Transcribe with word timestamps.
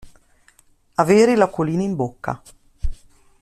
Avere 0.95 1.35
l'acquolina 1.35 1.83
in 1.83 1.95
bocca. 1.95 2.41